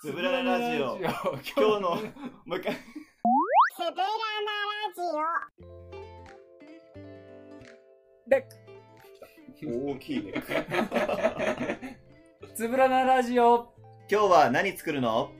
[0.00, 1.12] つぶらなラジオ今今
[1.42, 1.96] 日のも
[2.56, 2.74] う一回。
[2.74, 2.78] つ
[3.78, 3.94] ぶらなラ
[4.96, 5.02] ジ
[8.26, 8.48] で
[9.66, 10.32] 大きいね
[12.54, 13.70] つぶらなラジオ。
[14.10, 15.30] 今日は何作るの？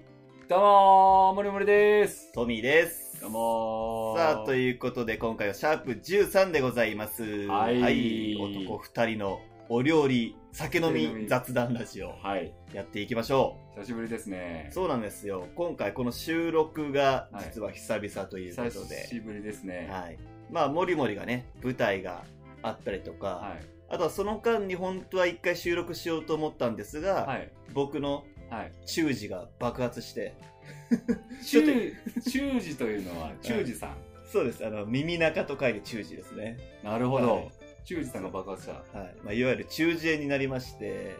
[0.50, 2.30] どうもーもりもりです。
[2.32, 3.22] トミーです。
[3.22, 4.18] どうもー。
[4.18, 7.46] さあということで今回はシャープ13でございます。
[7.46, 8.36] はい。
[8.36, 9.40] 男2人の
[9.70, 11.28] お料理酒飲みみ。
[11.28, 12.14] 雑談ラジオ。
[12.22, 12.54] はい。
[12.72, 14.68] やっていきましょ久しぶりですね。
[14.70, 15.46] うそうなんですよ。
[15.54, 19.88] 今回この収録が実は久々というこ久とで、しぶりですね。
[19.90, 20.18] はい、
[20.50, 22.24] まあもりもりがね舞台が
[22.62, 23.66] あったりとか、はい。
[23.90, 27.52] あとはその間に本当は一回収録しようと思ったんですが、はい。
[27.74, 28.72] 僕のはい。
[28.86, 30.32] 中耳が爆発して。
[31.44, 33.96] 中耳というのは中耳さん。
[34.24, 34.66] そうです。
[34.66, 36.56] あの耳中と書いて中耳ですね。
[36.82, 37.57] なるほど、はい
[37.88, 38.98] 中耳さんが爆発した。
[38.98, 41.16] はい、まあ、いわゆる中耳炎になりまして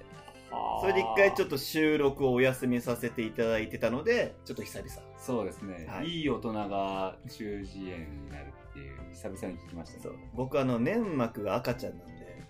[0.81, 4.91] それで一回ちょっと収録をお休みさせていただいてたのでちょっと久々。
[5.19, 6.09] そうですね、はい。
[6.09, 10.03] い、い大人が中耳炎になるっていう久々に聞きましたね。
[10.03, 10.15] そう。
[10.35, 12.45] 僕あの粘膜が赤ちゃんなんで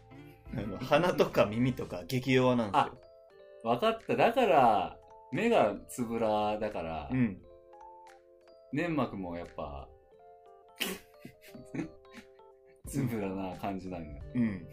[0.56, 2.98] あの 鼻とか耳とか激弱なんですよ。
[3.62, 4.16] 分かった。
[4.16, 4.98] だから
[5.30, 7.40] 目がつぶらだから、うん。
[8.72, 9.88] 粘膜もやっぱ
[12.88, 14.66] つぶらな感じなんだうん。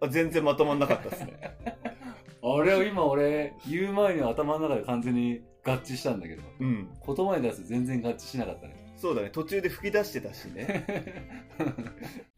[0.00, 1.56] あ全然まとまんなかったですね。
[2.42, 6.42] あれ今俺言う前に頭の中で完全に合致したんだけど。
[6.60, 6.88] うん。
[7.06, 8.94] 言葉に出すと全然合致しなかったね。
[8.96, 9.30] そうだね。
[9.30, 10.84] 途中で吹き出してたしね。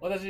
[0.00, 0.22] 私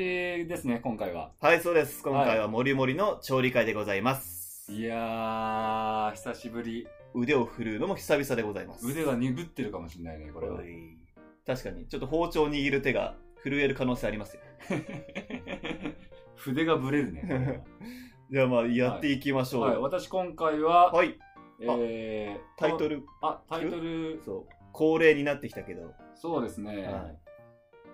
[0.46, 1.32] ですね今回は。
[1.40, 2.00] はいそうです。
[2.04, 6.86] 今回はもりもりの調理会でございます、いやー久しぶり。
[7.12, 8.86] 腕を振るうのも久々でございます。
[8.86, 10.60] 腕が鈍ってるかもしれないねこれは。
[10.60, 11.03] おい
[11.46, 11.86] 確かに。
[11.86, 14.42] ちょっと包丁握る手が震える可能性ありますよ。
[16.36, 17.64] 筆がブレるね
[18.30, 19.62] じゃあまあやっていきましょう。
[19.62, 21.18] はい、私今回は、はい。
[21.60, 24.54] えー、タイトルあ、タイトル、そう。
[24.72, 25.94] 恒例になってきたけど。
[26.14, 27.18] そうですね、はい。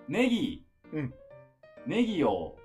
[0.07, 1.13] ネギ、うん。
[1.85, 2.57] ネギを、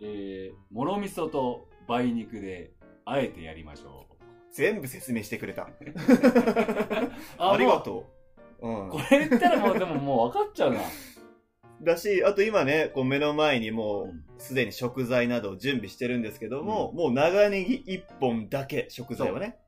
[0.00, 2.72] えー、もろ味噌と梅肉で、
[3.04, 4.06] あえてやりましょ
[4.52, 5.62] 全部説明してくれた。
[5.70, 5.70] う。
[7.38, 7.82] ありがう。
[7.82, 8.04] とう、
[8.62, 8.88] うん。
[8.88, 10.80] こ、れ言ったらもう、でももう分かっちゃうな。
[11.82, 14.10] だしあと今ねこう目の前にもうん。
[14.10, 19.58] うすでに食材などを準備してるんですけども、もう長ネギ1本だけ食材はね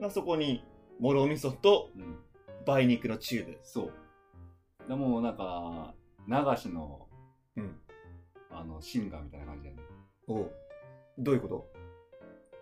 [0.00, 0.64] まあ、そこに
[0.98, 2.18] もろ味噌とうん、
[2.66, 3.58] 梅肉のチューブ。
[3.62, 3.92] そう。
[4.88, 5.94] でもうなんか、
[6.28, 7.08] 流しの、
[7.56, 7.80] うん。
[8.50, 9.82] あの、シンガーみたいな感じだね。
[10.26, 10.52] おう。
[11.18, 11.72] どういうこと？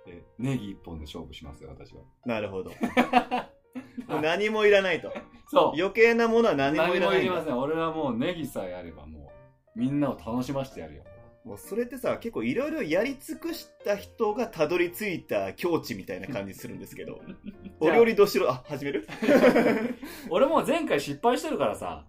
[0.06, 2.02] で、ネギ一本で勝負しますよ、私は。
[2.24, 2.72] なるほど
[4.08, 5.12] もう何もいらないと。
[5.48, 5.80] そう。
[5.80, 7.10] 余計なものは何もい何らないんだ。
[7.10, 7.58] もいりません。
[7.58, 9.30] 俺はもうネギさえあればも
[9.76, 11.04] う、みんなを楽しませてやるよ。
[11.44, 17.20] もうそれってさ結構いろいろやり尽くした人がたどり着いた境地みたいな感じするんですけど。
[17.80, 18.50] お料理どしろ？
[18.50, 19.06] あ始める？
[20.28, 22.06] 俺もう前回失敗してるからさ、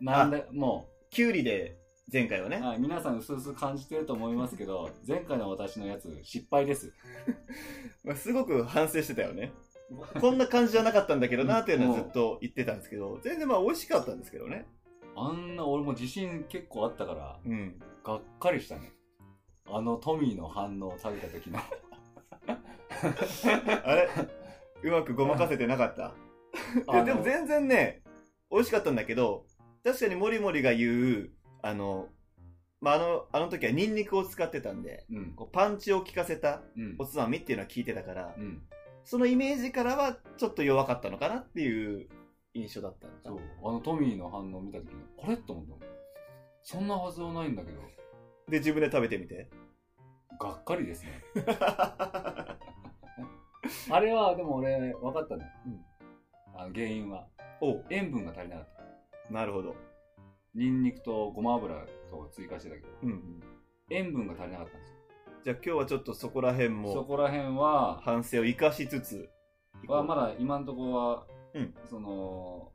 [0.00, 1.78] なんで、もきゅうりで
[2.12, 2.60] 前回はう、ね。
[2.60, 6.92] はい、皆さん薄々感じてると思いますけど、前回の私のやつ失敗です。
[8.04, 9.52] まあ、すごく反省してたよね
[10.20, 14.66] こんな感じじゃなかったんだけどなっていうのはずっと言ってたんですけど全然まあ美味しかったんですけどね
[15.14, 18.92] あんな俺も自信結構あったから、うんがっかりしたね。
[19.68, 21.58] あのトミーの反応を食べた時の。
[23.84, 24.08] あれ？
[24.84, 26.14] うまくごまかせてなかった？
[27.04, 28.02] でも全然ね
[28.50, 29.44] 美味しかったんだけど
[29.84, 31.30] 確かにもりもりが言う
[31.62, 32.08] あの
[32.80, 35.32] まああのあの時はニンニクを使ってたんでうん。
[35.34, 37.06] こうパンチを効かせたうんお。
[37.06, 38.62] つまみっていうのは聞いてたからうん。
[39.06, 42.08] そのイメージからはちょっと弱かったのかなっていう
[42.54, 43.40] 印象だったのかそう。
[43.68, 45.80] あのトミーの反応を見た時に、あれと思ったもん。
[46.64, 47.80] そんなはずはないんだけど、
[48.48, 49.48] で自分で食べてみて
[50.40, 51.22] がっかりですね。
[53.90, 55.52] あれは、でも俺、分かったね。
[55.66, 55.84] うん
[56.56, 57.28] あの原因は。
[57.60, 58.68] お塩分が足りなかっ
[59.28, 59.32] た。
[59.32, 59.76] なるほど
[60.54, 63.40] ニンニクとごま油と追加してたけど、うんうん
[63.88, 64.95] 塩分が足りなかったんですよ。
[65.46, 69.30] じゃあ今日はちょっとそこら辺そもこら辺は、反省を生かしつつ
[69.86, 72.72] はまだ今のところは、うんその、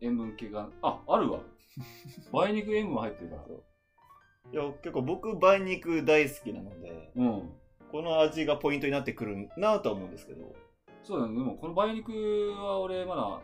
[0.00, 1.40] 塩分系が、あ、あるわ。
[2.32, 4.62] 梅肉塩分入ってるから。
[4.62, 7.52] いや結構僕梅肉大好きなのでうん。
[7.92, 10.54] この味がポイントになってくるなとは思うんですけど
[11.02, 11.34] そうだね。
[11.34, 12.10] でも、この梅肉
[12.56, 13.42] は俺まだ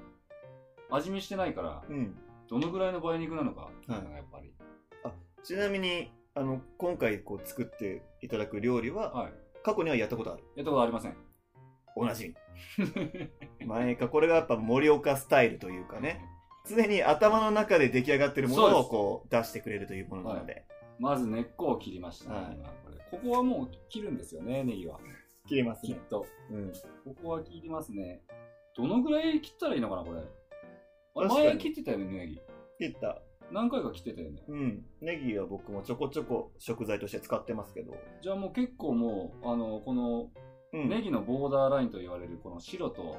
[0.89, 2.19] 味見してないから、うん
[2.49, 4.55] どのぐらいの梅肉なのか、はいやっぱり。
[5.43, 9.33] ちなみにあの今回こう作っていただく料理ははい。
[9.63, 11.17] 過去にはやったことあるやったことありません。
[11.97, 12.35] おなじ
[13.59, 16.25] み 前かこれがやっぱ盛岡スタイルというかね
[16.69, 20.65] 常に頭の中で出来上がってるものをこう出してくれるというものなので
[21.01, 25.01] まず根っこを切りました、はい今これここはもう切るんですよね、ネギは。
[25.49, 25.97] 切れますきっ。
[26.09, 26.27] と。
[26.49, 26.73] うん。
[27.05, 28.23] ここは切りますね。
[28.77, 30.21] どのぐらい切ったらいいのかな、これ。
[30.21, 32.41] あれ確かに前切ってたよね、ネギ。
[32.79, 33.21] 切った。
[33.53, 34.43] 何回か切ってたよね。
[34.49, 34.85] うん。
[35.01, 37.95] ネギは僕もちょこちょこ食材として使ってますけど。
[38.23, 40.31] じゃあもう結構もう、あの、この
[40.73, 40.89] うん。
[40.89, 43.17] ネギのボーダーラインと言われる、この白と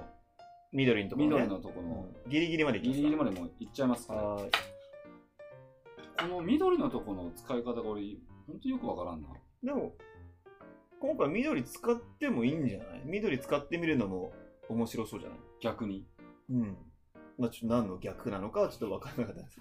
[0.72, 1.36] 緑のところ、ね。
[1.36, 4.24] 緑のところのうんギリギリまでますかリギリまでもういっちゃいますから。
[4.24, 4.52] はーい。
[6.22, 8.16] この緑のところの使い方が俺、
[8.48, 9.28] ほんとよくわからんな。
[9.64, 9.96] でも、
[11.02, 13.02] 今回緑使ってもいいんじゃない？
[13.06, 14.32] 緑使ってみるのも
[14.70, 15.40] 面白そうじゃない？
[15.60, 16.08] 逆に。
[16.50, 16.78] うん。
[17.38, 19.60] まあちょっと何の逆なのかはちょっと分からなかったです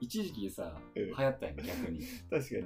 [0.00, 2.00] 一時期さ、うん流行ったよね、逆に。
[2.30, 2.64] 確かに。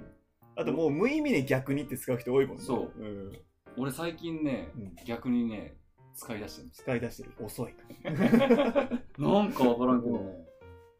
[0.56, 2.62] あともう無意味に逆にって使う人多いもんね。
[2.62, 3.32] そううん。
[3.76, 5.76] 俺最近ね、うん逆にね、
[6.14, 6.82] 使い出してるんです。
[6.82, 7.32] 使い出してる。
[7.40, 7.74] 遅い。
[9.18, 10.46] なんかわからんけどね、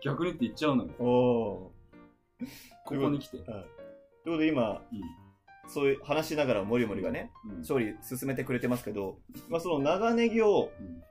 [0.03, 0.93] 逆にって言っちゃうのよ。
[0.99, 2.47] おー。
[2.85, 3.39] ここに来て。
[3.39, 3.45] はい。
[3.45, 4.83] ということで今、
[5.69, 7.63] そういう話しながらもりもりがね、うん。
[7.63, 11.03] 調理進めてくれてますけど、まあその長ネギをうん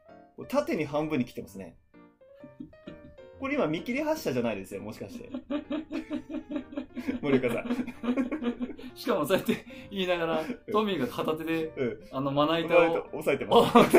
[0.50, 1.78] 縦に半分に切ってますね。
[3.40, 5.30] これ今見切り発車じゃないですよ、もしかして。
[7.22, 7.96] 森岡さん。
[8.96, 12.00] しかもそうやって言いながら、トミーが片手で、うん。
[12.12, 13.08] あの、まな板を。
[13.14, 13.98] 押さえてます。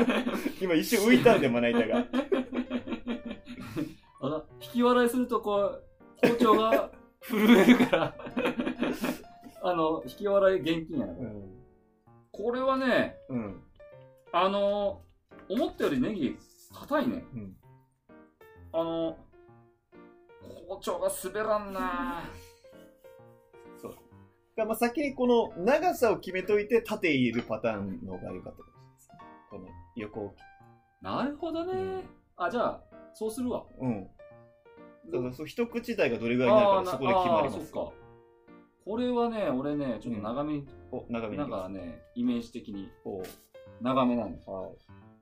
[0.64, 2.06] 今一瞬浮いたんで、まな板が。
[4.20, 5.84] あの、引き笑いするとこう、
[6.26, 6.90] 包丁が
[7.20, 8.14] 震えるから、
[9.62, 11.12] あの、引き笑い現金やな。
[11.12, 11.54] うん。
[12.32, 13.62] これはね、うん。
[14.32, 15.02] あの、
[15.48, 16.36] 思ったよりネギ
[16.72, 17.24] 硬いね。
[17.34, 17.56] うん。
[18.80, 19.16] あの、
[20.68, 22.22] 包丁が滑らんな
[23.76, 23.94] そう。
[24.56, 29.18] だまあ先にこの長さを決めといて縦入れるパターンの方が良かったかもしれないですね。
[29.50, 29.66] この
[29.96, 30.34] 横を。
[31.02, 32.04] なるほどね。
[32.36, 32.82] あ、じゃあ、
[33.14, 33.64] そうするわ。
[33.80, 34.08] うん。
[35.10, 37.72] だからそう一口大がどれぐらいになるかそこで決まります。
[37.72, 37.92] か。
[38.84, 43.22] これはね、俺ね、ちょっと長めに、お、長めになんかね、イメージ的にお
[43.80, 44.48] 長めなんです。
[44.48, 44.70] はい。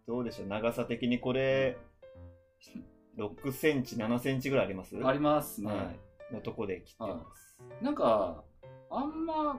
[0.06, 1.79] どうでしょう長さ的にこれ、
[3.17, 4.97] 6センチ、7センチぐらいあります？
[5.03, 5.73] ありますね。
[5.73, 5.93] は
[6.31, 6.35] い。
[6.35, 7.57] のとこで切ってます。
[7.81, 8.45] なんか、
[8.91, 9.59] あんま、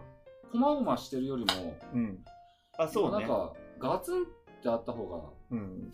[0.51, 2.23] こまごましてるよりも、うん。
[2.77, 3.19] あ、そうね。
[3.19, 4.25] なんか、ガツンっ
[4.61, 5.93] てあった方が、うん。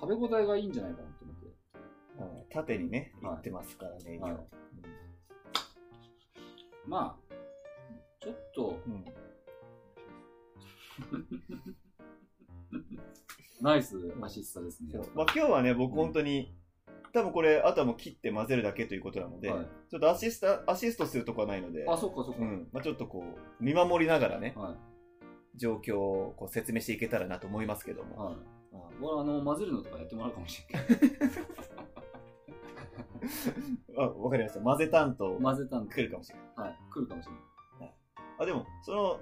[0.00, 1.46] 食べ応えがいいんじゃないかなと思って。
[2.16, 4.46] はい縦にね、はいいってますからね、はい今
[6.86, 7.34] まあ、
[8.20, 9.04] ちょっと、うん。
[13.64, 14.90] うんナイスアシストですね。
[15.14, 16.54] まあ、今日はね、僕本当に、
[17.14, 22.42] 多分これ、あとはもう切って混ぜるだけということなので、はいちょっとアシスタ、アシストするとこはないので、あ、そっかそっか。
[22.42, 22.68] うん。
[22.72, 24.74] まあ、ちょっとこう、見守りながらね、はい。
[25.56, 28.16] 状況をこう説明していけたらなと思いますけども。
[28.16, 28.36] はい。
[29.00, 30.86] 俺、あの、混ぜるのとかやってもらうかもしれない。
[33.96, 34.60] あ、わかりました。
[34.60, 36.68] 混ぜ担当、混ぜたん来るかもしれない。
[36.68, 36.78] はい。
[36.90, 37.44] 来るかもしれない。
[38.40, 39.20] あ、でも、その、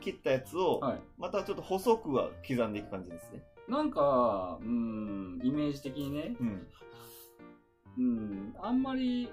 [0.00, 1.00] 切ったやつを、はい。
[1.18, 3.42] またちょっと細くは刻んでいく感じですね。
[3.68, 6.66] なんか、うん、イメージ的にね、うん。
[7.98, 9.30] うん、あんまり、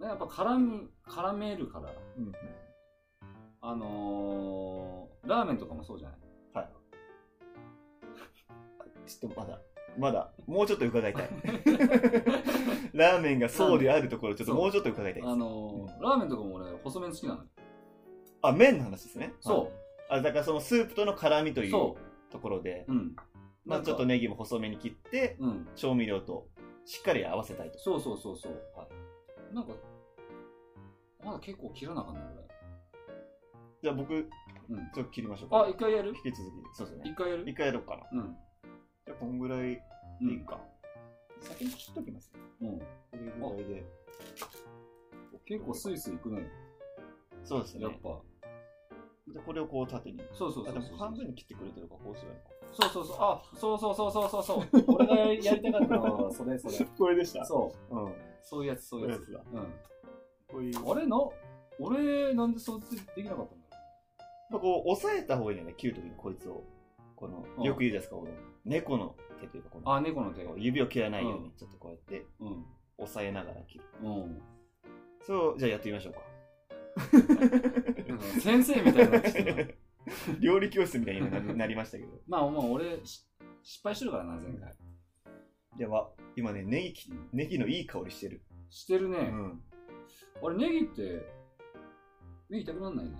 [0.00, 2.32] やっぱ絡む、絡めるから、うん。
[3.60, 6.18] あのー、ラーメンとかもそうじゃない？
[6.54, 6.68] はい。
[9.10, 9.60] ちょっとまだ、
[9.98, 11.28] まだ、もうちょっと伺いたい。
[12.94, 15.32] ラーメンがそうであるところ、ちょっともうちょっと伺いたいです。
[15.32, 17.48] あのー、ラーメンとかも俺、細麺好きなのよ。
[18.42, 19.34] あ、麺の話ですね。
[19.40, 19.64] そ
[20.10, 20.20] はい。
[20.20, 21.64] あ、だからそのスープとの絡みとう。
[21.64, 21.96] いうそ
[22.30, 22.92] ところで、う。
[22.92, 23.16] うん。
[23.64, 24.14] まあちょっとね。
[24.14, 25.68] ネギも細めに切って、うん。
[25.74, 26.46] 調味料と
[26.84, 27.78] しっかり合わせたいと。
[27.78, 28.54] そうそうそうそう。
[29.52, 29.72] なんか、
[31.24, 32.48] まだ結構切らなあかんね、こ
[33.82, 34.18] じゃあ僕、れ。
[34.18, 34.90] うん。
[34.94, 35.64] ちょっと切りましょうか。
[35.64, 36.10] あ、一回やる？
[36.10, 36.76] 引き続き。
[36.76, 37.10] そうですね。
[37.10, 37.44] 一回やる？
[37.48, 38.20] 一回やろうかな。
[38.20, 38.36] うん。
[39.06, 39.82] じゃあこんぐらいで
[40.20, 40.60] うんいいか。
[41.40, 42.32] 先に切っときます。
[42.60, 42.78] うん。
[42.78, 43.84] これぐらいで。
[45.46, 46.46] 結構スイスイいくね。
[47.48, 47.84] そうですね。
[47.84, 48.20] やっぱ。
[49.32, 50.20] じゃあこれをこう縦に。
[50.32, 50.98] そうそうあ、でもそうそう。
[50.98, 52.58] 半分に切ってくれてるからこうすればいいのか。
[52.72, 53.16] そうそうそう。
[53.20, 54.84] あ、そうそうそうそうそうそう。
[54.88, 56.86] 俺がやりたかったのは、それそれ。
[56.98, 57.96] これでしたそう。
[57.96, 58.14] うん。
[58.42, 59.32] そういうやつ、そういうやつ。
[59.32, 59.74] そうん。
[60.46, 60.90] こういう。
[60.90, 61.16] あれな、
[61.78, 63.66] 俺、なんでそっちできなかったんだ
[64.50, 66.64] ろこう、押さえた方がいいよね、切るときにこいつを。
[67.16, 68.30] この、うんよく言うじゃないですか、この、
[68.64, 70.52] 猫の手というか、この、あ、猫の手が。
[70.56, 72.64] 指を切らないように、ちょっとこうやって、うん。
[72.98, 73.84] 押さえながら切る。
[74.02, 74.42] うん。
[75.22, 76.20] そう、じゃあやってみましょうか。
[78.08, 79.64] なんか先生みたいになってきたな。
[80.40, 82.10] 料理教室みたいにななりましたけど。
[82.26, 83.26] まあまあ、俺、し
[83.62, 84.74] 失敗してるからな、前回。
[85.76, 88.42] では、今ね、ネギき、ネギのいい香りしてる。
[88.70, 89.18] してるね。
[89.18, 89.62] うん。
[90.42, 91.26] あれ、ネギって、
[92.48, 93.12] 目痛くなんないね。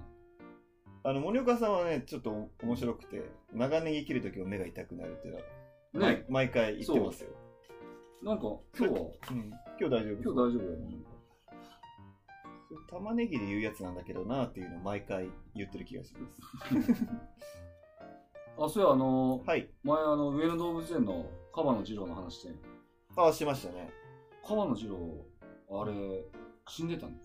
[1.05, 5.45] あの、森岡さんはね、ちょっと面白くて、長ネギ切るときは目が痛くなるっていうのは、
[5.93, 6.27] 毎ね。
[6.29, 7.31] 毎回言ってますよ。
[8.23, 8.45] なんか、
[8.77, 9.51] 今日は、うん。
[9.81, 11.18] 今日今日大丈夫今日大丈夫だよね。
[12.91, 16.29] 玉ねぎで言うやつなんだけどなっていうのを毎回言ってる気がしま
[16.83, 16.93] す。
[18.61, 19.71] あ、そうや、あの、はい。
[19.85, 22.55] 前、あの、上野動物園のカバの二郎の話して、
[23.17, 23.91] ああ、しましたね。
[24.45, 25.27] カバの二郎、
[25.71, 26.25] あれ、
[26.67, 27.19] 死んでたん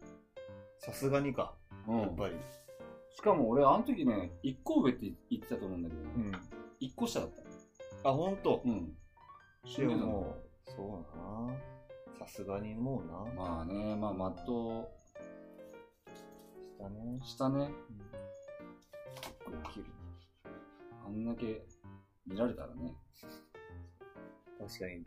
[0.77, 1.55] さすがにか。
[1.87, 1.99] うん。
[2.01, 2.35] やっぱり。
[3.09, 6.31] しかも俺、あの時ね、一個上って言ってたと思うんだけど、うん。
[6.79, 7.29] 一個下だっ
[8.03, 8.09] た。
[8.09, 8.61] あ、ほんと？
[8.65, 8.95] うん。
[9.65, 10.35] 死でんでたの
[10.65, 12.25] そうだな。
[12.25, 13.43] さすがにもうな。
[13.43, 14.81] まあね、まあ、まっと。
[14.81, 15.02] う
[17.23, 17.69] したね。
[21.05, 21.65] あんだけ
[22.27, 22.95] 見られたらね。
[24.59, 25.05] 確かに。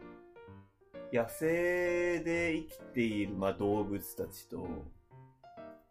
[1.13, 4.67] 野生で生きている、まあ、動物たちと、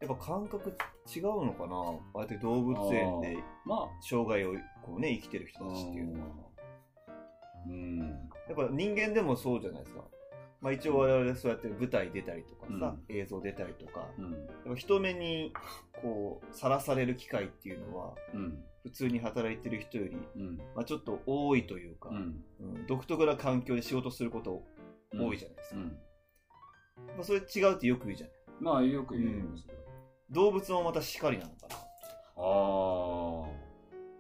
[0.01, 0.75] やっぱ感覚
[1.15, 1.75] 違うのかな？
[2.13, 4.53] ああやって動物園でまあ、生涯を
[4.84, 6.27] こうね、生きてる人たちっていうのは。
[7.67, 8.00] うん。
[8.00, 8.05] や
[8.53, 10.03] っぱ人間でもそうじゃないですか。
[10.62, 14.32] まあ一応我々そうやって舞台出たりとかさ、う映像出たりとか、うん。
[14.32, 15.53] やっぱ人目に
[16.02, 18.64] こう、さらされる機会っていうのは、うん。
[18.84, 20.58] 普通に働いてる人より、うん。
[20.75, 22.44] まあちょっと多いというか、うん。
[22.60, 24.64] うん独特な環境で仕事すること
[25.14, 25.80] 多いじゃないですか。
[25.80, 25.98] うん。
[27.08, 28.36] まあそれ違うってよく言うじゃない。
[28.60, 29.80] まあ、よく言うんですけど。
[30.32, 31.75] 動物もまたしかりなのかな。
[31.75, 31.80] あ
[32.38, 33.66] あ。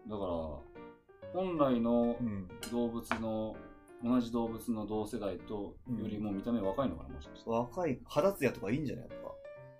[0.09, 2.47] だから、本来のうん。
[2.71, 3.55] 動物の、
[4.03, 7.49] 同じ動物の同世代とうんよりも見た目若いのかな、もしかして。
[7.49, 9.19] 若い、肌ツヤとかいいんじゃないやっ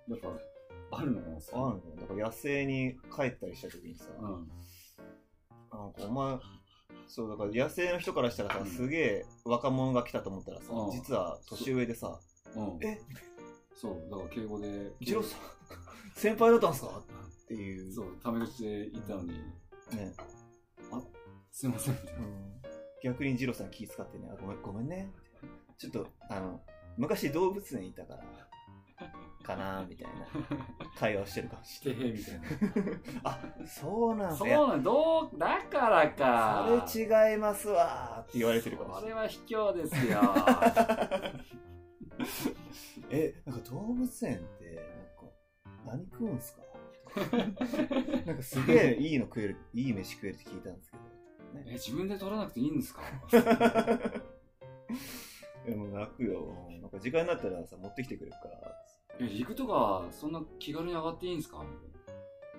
[0.08, 0.28] やっぱ、
[0.90, 1.66] あるのかな、ぱ。
[1.68, 4.28] あるんだから野生に帰ったりした時にさ、うん。
[4.28, 6.38] なんかお前、
[7.08, 12.18] そう、だから野生の人からしたらさ、うんすげえ若者が来たと思ったらさ、うん実は年上でさ、
[12.54, 12.78] うん。
[12.84, 13.00] え？
[13.74, 14.92] そう、だから敬語で。
[15.00, 15.40] 一郎さん、
[16.16, 17.02] 先輩だったんすか？
[17.44, 17.92] っていう。
[17.92, 19.42] そう、タメ口で言ったのに、ね。
[21.52, 22.20] すいません、みたいな。
[22.20, 22.52] うん
[23.02, 25.12] 逆に二郎さん気遣ってね、あごめん、ごめんね。
[25.78, 26.60] ちょっと、あの、
[26.96, 28.24] 昔動物園いたから、
[29.46, 30.26] かなみたいな
[30.98, 32.48] 会話をしてるかもししてへみたいな。
[32.74, 33.00] れない。
[33.24, 34.54] あ、そうなんそうだ。
[34.54, 36.66] いやなんどう、だからか。
[36.84, 39.30] それ違いますわーって言われてるかもしれない。
[39.30, 40.20] それは卑怯ですよ。
[43.10, 46.62] え、なんか動物園って、なんか、何食うんすか？
[48.26, 51.02] なんかすげえいいの食える、いい飯食えるって聞いたんですけど。
[51.66, 53.02] え、自分で取らなくていいんですか？
[55.66, 56.54] でも泣くよ。
[56.80, 58.72] なんか時間になったらさ、持ってきてくれるから。
[59.20, 61.58] え、陸とか、そんな気軽に上がっていいんですか？
[61.58, 61.64] も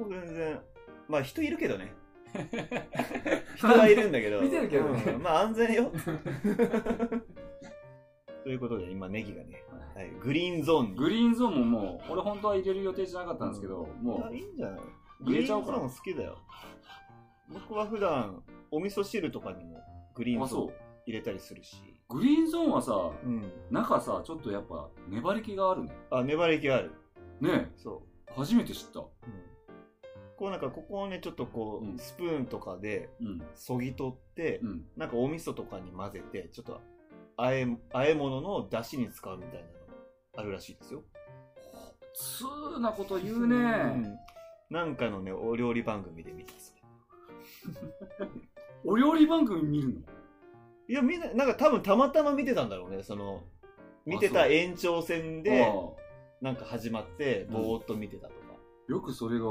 [0.06, 0.60] う全然、
[1.08, 1.94] まあ人いるけどね。
[3.56, 4.42] 人はいるんだけど。
[4.42, 5.92] 見てるけどねうんまあ安全よ。
[8.44, 9.64] ということで、今ネギがね、
[9.96, 10.98] はい、グリーンゾーンに。
[10.98, 14.80] グリーンゾーンももう、俺本当は入れる予定じゃなかったんですけど、もあう、いいんじゃない？
[15.22, 16.38] グ入れちゃおうかなリーンゾーン好きだよ。
[17.50, 19.82] 僕は普段、お味噌汁とかにも
[20.14, 20.76] グリーンあ、ゾーンそう。
[21.06, 21.78] 入れたりするし。
[22.10, 23.52] グリーンゾーンはさ、うん。
[23.70, 25.92] 中さ、ちょっとやっぱ、粘り気があるね。
[26.10, 26.92] あ、粘り気ある。
[27.42, 29.00] ねそえ、初めて知った。
[29.02, 29.04] う。
[29.04, 29.34] うん。
[30.38, 33.42] こうなんか、ここをね、ちょっとこう、うんスプーンとかで、うん。
[33.56, 34.86] そぎ取って、うん。
[34.96, 36.80] なんかお味噌とかに混ぜて、ちょっと、
[37.36, 39.68] あえ、あえ物の出汁に使うみたいなの
[40.38, 41.04] あるらしいですよ。
[42.14, 43.56] 通なこと言うね。
[43.56, 43.60] う
[43.98, 44.18] ん
[44.70, 48.28] なんかのね、お料理番組で見たそれ
[48.84, 50.02] お料理番組見るの？
[50.89, 53.03] いや、みんな、なんか多分たまたま見てたんだろうね。
[53.03, 53.44] その、
[54.06, 55.74] 見てた延長線で、あ
[56.41, 58.39] なんか始まって、ぼーっと見てたとか。
[58.51, 59.46] あよくそれが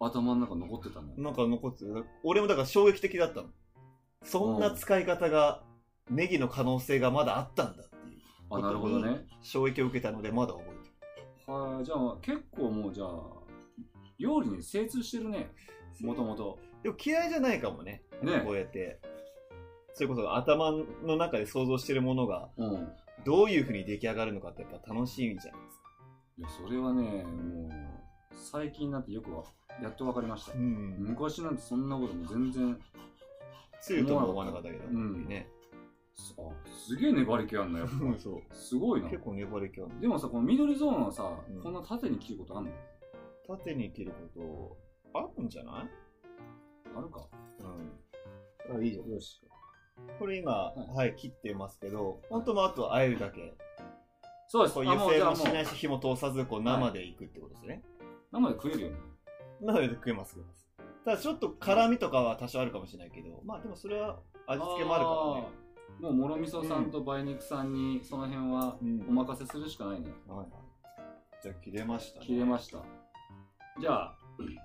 [0.00, 1.12] 頭の中残ってたね。
[1.18, 2.06] なんか残ってる。
[2.22, 3.48] 俺もだから衝撃的だったの。
[4.24, 5.62] そんな使い方が、
[6.08, 8.20] ネギの可能性がまだあったんだっていう。
[8.50, 9.26] あ、なるほどね。
[9.42, 10.72] 衝撃を受けたので、まだ覚えて
[11.46, 11.52] る。
[11.52, 13.08] はい、じゃあ結構もうじゃあ、
[14.18, 15.50] 料理に精通してるね。
[16.00, 16.58] もともと。
[16.82, 18.02] でも嫌いじゃないかもね。
[18.22, 19.00] ねこうやって。
[19.94, 20.72] それこそ頭
[21.04, 22.88] の中で想像してるものが、うん。
[23.24, 25.88] どういう風に出来上がるのかってやっぱ楽しみじゃないですか。
[26.38, 27.70] いや、それはね、もう、
[28.34, 29.44] 最近になってよくわ
[29.82, 30.56] やっとわかりました。
[30.56, 30.96] ん。
[30.98, 32.78] 昔なんてそんなことも全然、
[33.82, 35.48] つゆとも思わなかったけど、うんね。
[36.38, 37.94] あ、すげえ粘り気あんのやっぱ。
[38.18, 38.54] そう。
[38.54, 39.08] すごいな。
[39.10, 40.00] 結構粘り気ある。
[40.00, 42.70] でもさ、この緑ゾーンはさ、うんこんな縦に切ることあんの？
[43.46, 44.78] 縦に切るこ
[45.12, 45.90] と、あるんじゃない？
[46.96, 47.26] あるか。
[48.68, 48.76] うん。
[48.78, 49.10] あいいじゃん。
[49.10, 49.42] よし。
[50.18, 53.54] これ今、ははいい、切ってますけど、本当もうあとはあえるだけ。
[54.48, 54.74] そうです。
[54.74, 57.82] こうあ、湯煎もしないし、火も通さず、こう生でいくってことですね。
[58.32, 58.96] 生で食えるよね。
[59.60, 60.70] 生で食えます、食えます。
[61.04, 65.60] ただちょっと辛みとかは多少あるかもしれないけど、まあでもそれは味付けもあるからね。
[66.00, 70.12] もう、もろみそさんと梅肉さんに、その辺はうんお任せするしかないね。
[70.26, 70.48] はいはい。
[71.42, 72.26] じゃあ切れましたね。
[72.26, 72.82] 切れました。
[73.80, 74.16] じゃあ、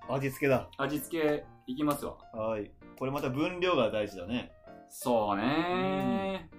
[0.10, 0.70] 味付けだ。
[0.78, 2.18] 味付けいきますわ。
[2.34, 2.72] はい。
[2.98, 4.52] これまた分量が大事だね。
[4.90, 6.50] そうね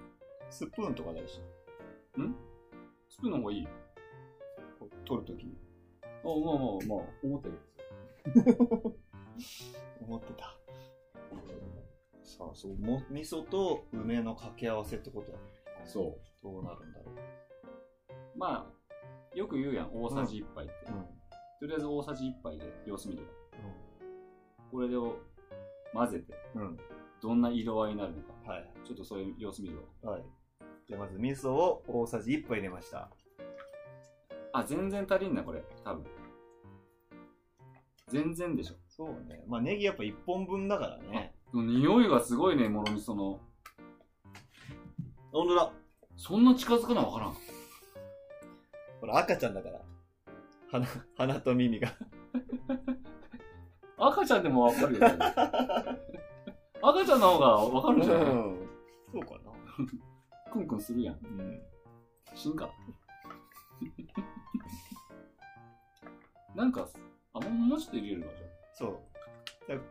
[0.49, 1.41] スプーンとか大事。
[2.17, 2.33] ー。
[3.09, 3.67] ススプーンの方がいい。
[5.05, 5.57] 取るとき。
[6.03, 7.55] あ、まあまあまあ、思ったよ。
[10.01, 10.57] 思ってた。
[12.23, 15.43] さあ、そう、も味噌と梅の掛け合わせってことだね。
[15.85, 18.37] そどうなるんだろう。
[18.37, 20.73] まあ、よく言うやん、大さじ1杯って。
[20.87, 20.93] う。
[20.93, 21.05] うん。
[21.59, 23.29] とりあえず大さじ1杯で様子見るわ。
[24.71, 25.15] これを
[25.93, 26.77] 混ぜて、うん。
[27.21, 28.51] どんな色合いになるのか。
[28.51, 28.71] はい。
[28.85, 30.11] ちょっとそういう様子見るわ。
[30.11, 30.23] はい。
[30.87, 33.09] じゃあまず味噌を大さじ1杯入れました。
[34.53, 35.63] あ、全然足りんな、これ。
[35.83, 36.05] 多分。
[38.07, 38.75] 全然でしょ。
[38.87, 39.43] そうね。
[39.47, 41.33] まあネギやっぱ1本分だからね。
[41.53, 43.39] 匂いがすごいね、もろみその。
[45.31, 45.71] 本当だ。
[46.15, 47.37] そんな近づかなわからん。
[49.01, 49.81] ほら、赤ちゃんだから。
[50.71, 51.93] 鼻、鼻と耳が。
[53.97, 55.17] 赤ちゃんでもわかるよ、ね。
[56.81, 58.67] 赤ちゃんの方がわかるんじゃない、ん。
[59.11, 59.39] そうかな。
[60.51, 61.15] クンクンするやん。
[61.15, 61.61] うん。
[62.35, 62.69] 死んか。
[66.55, 66.87] なんか、
[67.33, 68.97] あ、もうもうちょっと入れるわ、じゃそう。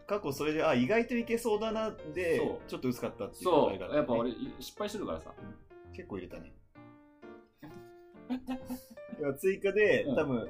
[0.07, 3.49] 過去それで、あ、意外といけそうだなでそう、ちょっと薄かったってあ。
[3.49, 5.33] いうのがう、やっぱ俺、失敗してるからさ。
[5.93, 6.53] 結構入れたね。
[9.19, 10.49] いや追加で、うん多分、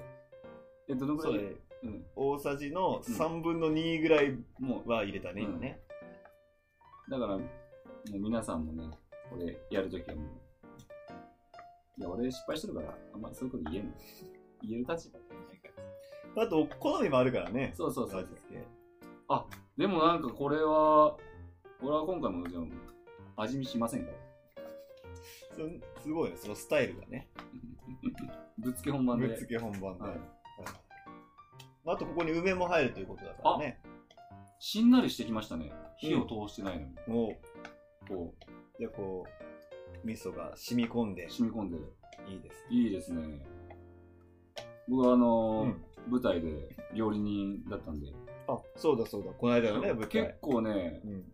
[0.88, 1.32] え、どのぐらい？
[1.34, 2.06] それ、うん。
[2.16, 5.80] 大さじの3分の2ぐらいもは入れたね、うん今ね。
[7.08, 8.90] う、だから、もう皆さんもね、
[9.30, 10.24] これやるときはもう、
[11.98, 13.92] いや、俺失敗してるから、あんまそういうこと言えんの。
[14.62, 15.68] 言える立場じゃないか
[16.36, 16.42] ら。
[16.42, 17.72] あと、好みもあるからね。
[17.76, 18.30] そうそうそう味。
[18.30, 18.66] 付け
[19.76, 21.16] でもなんかこれは、
[21.82, 22.60] 俺は今回もじゃ
[23.36, 24.18] あ味見しませんから。
[25.96, 27.28] そすごいね、そのスタイルがね。
[28.58, 29.26] ぶっつけ本番で。
[29.26, 30.02] ぶっつけ本番で。
[30.02, 30.20] はいはい
[31.88, 33.80] あと、ここに梅も入るということだからね。
[34.58, 35.72] しんなりしてきましたね。
[35.98, 36.94] 火を通してないのに。
[37.06, 37.36] も
[38.04, 38.34] う、こ
[38.78, 39.24] じゃあこ
[40.04, 41.76] う、味噌が染み込んでう、染み込んで、
[42.28, 42.66] いいです。
[42.70, 43.46] いいですね。
[44.88, 48.06] 僕はあのーうん舞台で料理人だったんで、
[48.46, 49.32] あ、そうだそうだ。
[49.32, 50.38] この間のね、舞結台。
[50.40, 51.24] 構ね、うん。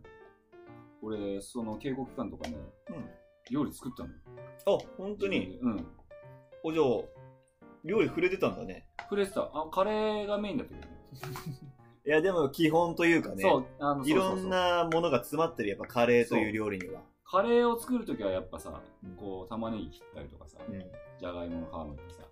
[1.03, 2.57] 俺、その稽古期間とかね、
[2.89, 3.05] うん
[3.51, 4.15] 料理作ったのよ。
[4.65, 5.59] あ、本当に？
[5.61, 5.87] うん。
[6.63, 7.05] お嬢、
[7.83, 8.87] 料理触れてたんだね。
[9.01, 9.41] 触れてた。
[9.53, 10.97] あ、カレーがメインだったけどね。
[12.05, 13.41] いや、でも基本というかね。
[13.41, 17.01] そう、あの、いろんなものが詰まってる、やっぱカレーという料理には。
[17.23, 20.79] カレーを作るときはやっぱさうん、こう、玉ねぎ切ったりとかさ、うん。
[21.19, 22.23] じゃがいもの皮むいてさ、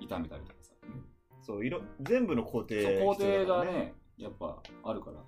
[0.00, 0.72] 炒めたりとかさ。
[1.42, 5.20] そう、いろ、全部の工程、そう工程がね、やっぱあるから。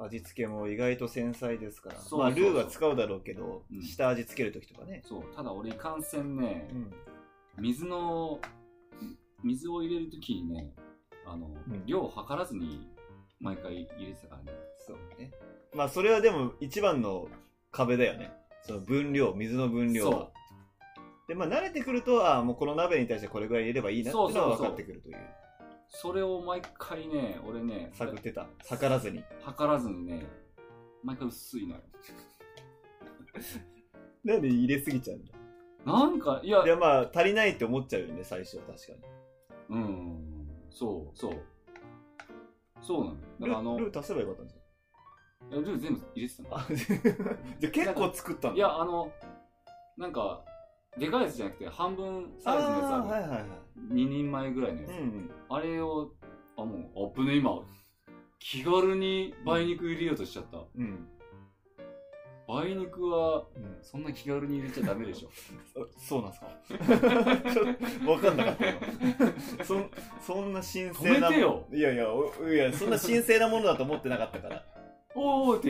[0.00, 2.00] 味付けも意外と繊細ですから。
[2.00, 5.02] そうまあ、そうそうルーは使うだろうけど、うん下味つけるときとかね。
[5.04, 6.92] そう、ただ俺いかんせんね、ん。
[7.60, 8.40] 水の、
[9.42, 10.72] 水を入れるときにね、
[11.30, 12.88] あの、ん量を測らずに
[13.40, 14.52] 毎回入れてたからね。
[14.86, 15.32] そうね。
[15.74, 17.28] まあ、それはでも一番の
[17.70, 18.32] 壁だよね。
[18.62, 20.30] その分量、水の分量は。
[21.28, 25.16] で、まあ、慣れてくると、ああ、もうこの鍋に対してこれぐらい入れればいいなっていうのは分かってくるという。
[25.88, 28.46] それを毎回ね、俺ね、探ってた。
[28.68, 29.22] 測らずに。
[29.42, 30.26] 測らずにね、
[31.02, 31.82] 毎回薄いのよ。
[34.24, 35.32] なんで入れすぎちゃうんだ
[35.84, 38.98] なんか、いやい、や、まあ、足りないって思っちゃうよね、最初は確かに。
[39.70, 40.27] うん、
[40.78, 41.32] そう、そう。
[42.80, 43.20] そうなのよ。
[43.40, 44.62] だルからあの、ールー足せばよかったんですよ。
[45.50, 46.56] えルー全部入れてたの。
[46.56, 46.66] あ、
[47.58, 48.56] じゃあ結構作ったんだ。
[48.56, 49.12] いや、あの、
[49.96, 50.44] なんか、
[50.96, 53.02] でかいやつじゃなくて、半分サイズのやつある。
[53.08, 53.42] はいはいはい。
[53.90, 54.90] 2人前ぐらいのやつ。
[54.92, 55.30] うん。
[55.48, 56.12] あれを、
[56.56, 57.60] あ、もう、あぶね、今、
[58.38, 60.58] 気軽に梅肉入れようとしちゃった。
[60.76, 61.08] うん。
[62.48, 65.28] 梅肉は、うん、そんな気軽に入れちゃダメでしょ。
[65.80, 66.46] あ そうなんすか？
[68.10, 71.40] わかんなかった今そんそんな神聖ない
[71.80, 74.64] やいやおいやそんな神聖なものだと思ってなかったから。
[75.14, 75.68] おーおーって、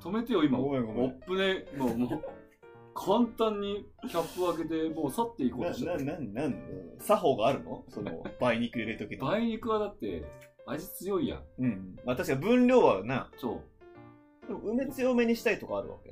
[0.00, 0.58] 止めてよ、今。
[0.58, 1.04] ごめんごめん。
[1.04, 2.24] おっぶね、もう、もう、
[2.92, 6.04] 簡単にキャップ開けて、もう去っていこうなとしちゃった。
[6.04, 6.54] ななんなん
[6.98, 7.84] 作法があるの？
[7.88, 10.24] その梅肉入れるときの梅肉はだって、
[10.66, 11.42] 味強いやん。
[11.60, 11.96] うん。
[12.04, 13.30] まあ確かに分量はな。
[13.38, 13.62] そ
[14.44, 14.46] う。
[14.48, 16.10] でも梅強めにしたいとかあるわけ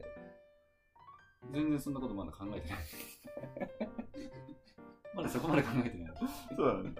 [1.53, 2.79] 全然そんなことまだ考えてない。
[5.15, 6.13] まだそこまで考えてない。
[6.57, 6.95] そうだねうん。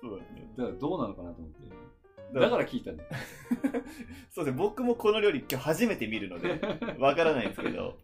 [0.00, 1.68] そうだねだからどうなのかなと思って。
[2.34, 3.10] だだから聞いたんだよ。
[4.30, 6.60] そうですね僕もこの料理今日初めて見るので
[7.00, 7.96] わからないんですけど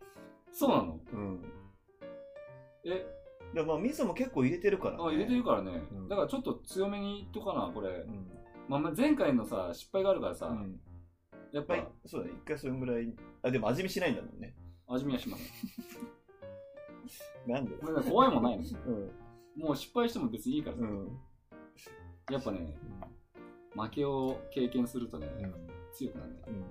[0.51, 1.01] そうなの？
[1.13, 1.45] うん
[2.87, 3.07] え、
[3.55, 5.83] でもまあ味噌も結構入れてるから、ね、あ、入れてるからね。
[5.93, 8.11] うんだからちょっと強めにいっとかな、これう。
[8.11, 8.31] ん
[8.69, 10.81] まあまあ、前回のさ、失敗があるからさ、うん
[11.53, 13.15] やっぱまあ、そうだね、一回それぐらい。
[13.43, 14.55] あ、でも味見しないんだもんね。
[14.89, 15.53] 味見はします。
[17.47, 17.77] なんで？
[17.77, 18.63] これね、怖いもんないの。
[18.87, 19.11] うん。
[19.57, 20.83] もう失敗しても別にいいからさ。
[20.83, 21.19] うん。
[22.31, 22.77] やっぱね、
[23.75, 25.29] 負けを経験するとね、
[25.93, 26.53] 強くなるんだよ。
[26.53, 26.65] うん。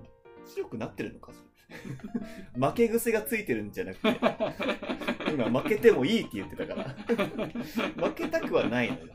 [0.46, 1.50] 強くなってるのか、それ。
[2.68, 4.20] 負け癖がついてるんじゃなくて。
[5.32, 6.84] 今負けてもいいって言ってたから。
[8.08, 9.14] 負けたくはないのよ。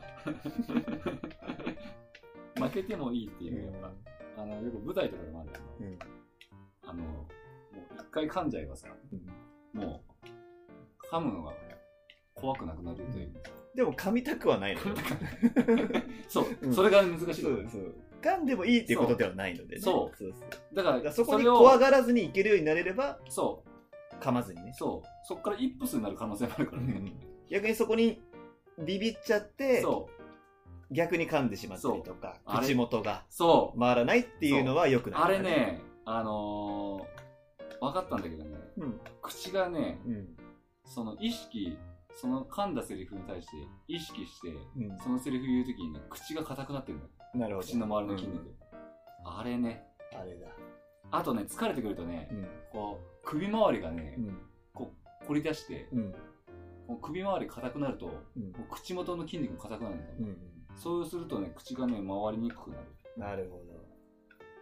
[2.55, 3.95] 負けてもいいっていうのがやっ
[4.35, 5.99] ぱ、あの、よく舞台とかでもあるけど、うん
[6.83, 7.27] あの、
[7.73, 8.87] もう一回噛んじゃえばさ、
[9.73, 11.53] もう、噛むのが
[12.35, 13.33] 怖くなくなるという。
[13.75, 14.87] でも噛みたくはないのよ。
[16.27, 16.73] そう、うん。
[16.73, 17.43] それが難しい。
[17.43, 17.95] ところそう。
[18.21, 19.81] 噛んでもいいっていうことではないのでね。
[19.81, 20.17] そう。
[20.17, 20.75] そうそう。
[20.75, 23.63] だから、だからそこにれを怖がらずにいけるようになれれば、そ
[24.19, 24.71] 噛まずにね。
[24.73, 24.77] う、。
[24.77, 27.13] そう、そこからイップスになる可能性もあるからね。
[27.49, 28.21] 逆にそこに
[28.79, 30.09] ビビっちゃって、そ
[30.89, 35.39] う、逆に噛んでしまったりとか、そ口元がそう、回らないっていうのは良くない、あれ。
[35.39, 37.18] ね、あのー、
[37.81, 38.99] 分かったんだけどね、うん。
[39.21, 40.27] 口がね、うん。
[40.85, 41.77] その意識、
[42.13, 43.55] その噛んだセリフに対して
[43.87, 44.97] 意識して、うん。
[44.99, 47.11] そのセリフ言うときにね、口が硬くなってるんだよ。
[47.35, 47.67] なるほど。
[47.67, 48.41] 口の周りの筋肉。
[48.43, 48.69] うん
[49.25, 49.83] あれね。
[50.13, 50.47] あれだ。
[51.11, 52.47] あとね、疲れてくるとね、うん。
[52.71, 54.37] こう、首周りがね、うん。
[54.73, 55.89] こう、凝り出して、
[57.01, 58.11] 首周り硬くなると、
[58.71, 60.11] 口元の筋肉も硬くなるんだよ。
[60.19, 60.37] うん。
[60.75, 62.83] そうするとね、口がね、回りにくくなる。
[63.17, 63.68] なるほど。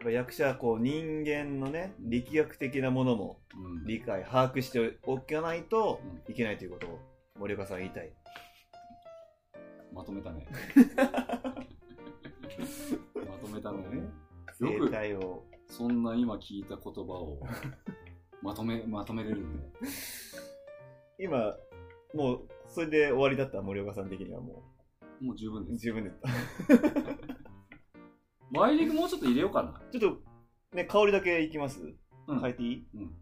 [0.05, 3.86] 役者はこう人間のね、力学的なものもうん。
[3.86, 6.99] 理解、把握しておかないとういけないということを
[7.39, 8.12] 森岡さんは言いたい。
[9.93, 10.45] まとめたね。
[13.15, 13.83] まとめたね。
[14.60, 15.43] 生よく、態を。
[15.67, 17.39] そんな今聞いた言葉を、
[18.41, 19.69] まとめ、まとめれるんで。
[21.19, 21.55] 今、
[22.13, 23.62] もう、それで終わりだった？
[23.62, 24.63] 森岡さん的にはも
[25.21, 25.79] う、もう十分です。
[25.79, 26.21] 十分です。
[28.51, 29.81] 梅肉もうちょっと入れようかな。
[29.91, 31.79] ちょっと、ね、香りだけいきます？
[32.27, 32.39] うん。
[32.39, 32.88] 変えていい？
[32.95, 33.15] うん。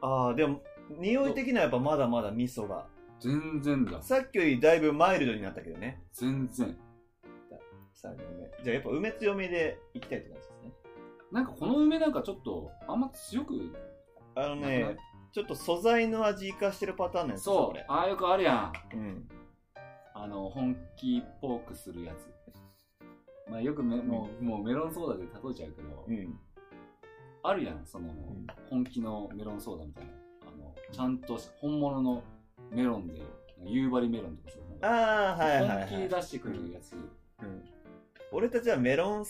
[0.00, 0.62] ああ、でも、
[0.98, 2.86] 匂い的にはやっぱまだまだ味噌が。
[3.20, 4.02] 全然だ。
[4.02, 6.02] さっきよりだいぶマイルドになったけどね。
[6.12, 6.76] 全然。
[7.94, 8.22] さあ、梅。
[8.62, 10.72] じゃあやっぱ梅強めでいきたいって感じですね。
[11.32, 13.74] なんかこの梅なんかちょっと、あんま強く
[14.36, 14.78] あのなくない？
[14.78, 14.96] ね、
[15.32, 17.42] ちょっと素材の味生かしてるパターンのやつ。
[17.42, 18.72] そうああ、よくあるやん。
[18.94, 19.28] うん。
[20.14, 22.28] あの、本気っぽくするやつ。
[23.50, 26.38] まあよくめ、もう、もうメロンソーダで例えちゃうけど、うん。
[27.42, 30.10] あるやん、その、ん本気のメロンソーダみたいな。
[30.42, 32.22] あの、ちゃんと本物の
[32.70, 33.22] メロンで、
[33.64, 35.88] 夕張メロンとかさ、なんかああ、はいはい、はい。
[35.88, 36.92] 本気で出してくるやつ。
[36.94, 37.64] うん。
[38.32, 39.24] 俺たちはメロン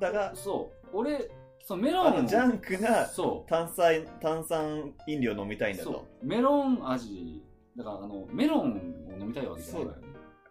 [0.00, 0.88] だが、そう。
[0.92, 1.30] 俺、
[1.62, 3.48] そのメロンのジャンクなそう。
[3.48, 5.92] 炭酸、炭酸飲料飲みたいんだと。
[5.92, 6.26] そう。
[6.26, 7.42] メロン味、
[7.76, 9.92] だからあの、メロンを飲みたいわけじゃないね。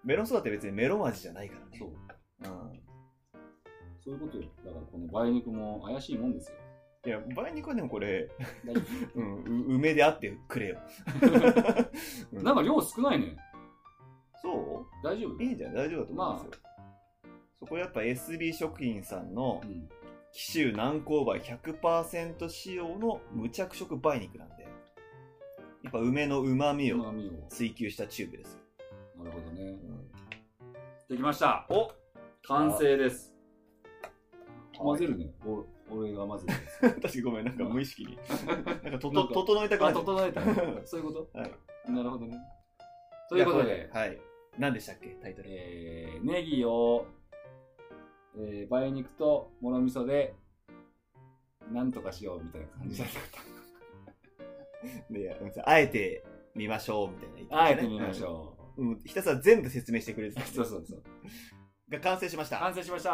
[0.03, 1.77] メロンソーダって別にメロン味じゃないからね。
[1.77, 1.89] そう。
[1.89, 2.88] うん。
[4.03, 4.43] そういうことよ。
[4.65, 6.57] だからこの梅肉も怪しいもんですよ。
[7.05, 8.29] いや、梅肉はでもこれ、
[9.15, 10.79] うん、う梅であってくれよ。
[12.33, 13.37] 夫 なんか量少ないね。
[14.41, 15.35] そ大丈夫？
[15.35, 15.87] ういいんじゃない？
[15.87, 16.51] 大丈夫だと思いますよ。
[17.59, 19.89] そこやっぱ SB 食品さんのうん。
[20.31, 24.63] 紀州南高梅100%使用の無着色梅肉なんで、
[25.83, 27.31] やっぱ梅の旨味を旨味を。
[27.49, 29.23] 追求したチューブですよ。
[29.23, 29.63] なるほどね。
[29.63, 30.11] うん
[31.09, 31.65] できました。
[31.69, 31.91] お
[32.43, 33.28] 完成です。
[34.79, 35.33] はい混ぜるね。
[35.45, 36.45] お俺が混ぜ
[36.81, 36.89] る。
[36.89, 38.17] 確かにごめん、なんか無意識に。
[38.47, 38.63] なん
[38.93, 40.41] か整えたくなあ、っちゃっ整えた。
[40.87, 41.37] そういうこと？
[41.37, 41.51] はい。
[41.91, 42.37] なるほどね。
[43.29, 44.17] たということで、はい。
[44.57, 45.09] 何でしたっけ？
[45.21, 45.49] タイトル。
[45.51, 47.05] えー、ネギを、
[48.37, 50.33] えー、梅肉ともろ味噌で、
[51.71, 53.19] なんとかしようみたいな感じだった。
[55.13, 56.23] で、あえて
[56.55, 58.81] 見ましょうみたいなね、あえてみましょう。
[58.81, 58.89] うん。
[58.89, 61.03] うんひたすら全部説明してくれてたそうそうそう。
[61.89, 62.59] が完成しました。
[62.59, 63.09] 完成しました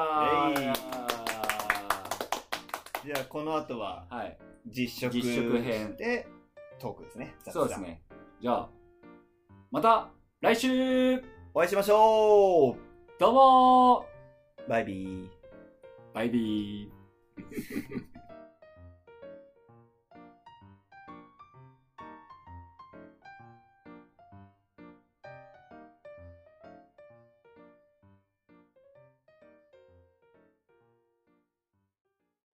[3.06, 4.38] じゃあ、この後ははい。
[4.66, 6.26] 実食実食編で
[6.80, 7.36] トークですね。
[7.48, 7.80] そうです。
[7.80, 8.02] ね。
[8.42, 8.70] じゃあ、
[9.70, 10.10] また
[10.42, 11.22] 来週
[11.54, 12.76] お会いしましょう
[13.20, 14.06] どうも
[14.68, 15.30] バイビー。
[16.16, 18.15] バイビー